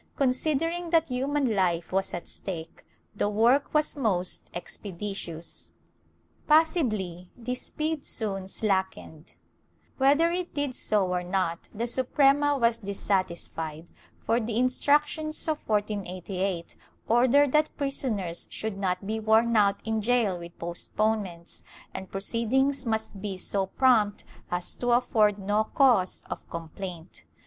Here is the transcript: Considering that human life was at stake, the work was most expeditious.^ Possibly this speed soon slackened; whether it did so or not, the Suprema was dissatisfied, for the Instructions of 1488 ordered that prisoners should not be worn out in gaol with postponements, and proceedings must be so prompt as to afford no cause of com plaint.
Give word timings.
Considering 0.15 0.89
that 0.89 1.09
human 1.09 1.55
life 1.55 1.91
was 1.91 2.11
at 2.11 2.27
stake, 2.27 2.83
the 3.15 3.29
work 3.29 3.71
was 3.71 3.95
most 3.95 4.49
expeditious.^ 4.51 5.73
Possibly 6.47 7.29
this 7.37 7.61
speed 7.67 8.03
soon 8.03 8.47
slackened; 8.47 9.35
whether 9.97 10.31
it 10.31 10.55
did 10.55 10.73
so 10.73 11.05
or 11.07 11.21
not, 11.21 11.69
the 11.71 11.85
Suprema 11.85 12.57
was 12.57 12.79
dissatisfied, 12.79 13.91
for 14.17 14.39
the 14.39 14.57
Instructions 14.57 15.47
of 15.47 15.69
1488 15.69 16.75
ordered 17.07 17.51
that 17.51 17.69
prisoners 17.77 18.47
should 18.49 18.79
not 18.79 19.05
be 19.05 19.19
worn 19.19 19.55
out 19.55 19.85
in 19.85 19.99
gaol 19.99 20.39
with 20.39 20.57
postponements, 20.57 21.63
and 21.93 22.09
proceedings 22.09 22.87
must 22.87 23.21
be 23.21 23.37
so 23.37 23.67
prompt 23.67 24.23
as 24.49 24.73
to 24.73 24.93
afford 24.93 25.37
no 25.37 25.65
cause 25.75 26.23
of 26.27 26.39
com 26.49 26.69
plaint. 26.69 27.23